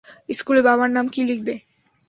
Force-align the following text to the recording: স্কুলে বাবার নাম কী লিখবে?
স্কুলে 0.29 0.61
বাবার 0.67 0.89
নাম 0.93 1.05
কী 1.07 1.21
লিখবে? 1.29 1.55